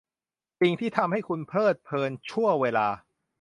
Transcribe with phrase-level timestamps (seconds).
[0.59, 2.87] สิ่งที่ทำให้คุณเพลิดเพลินชั่วเวลา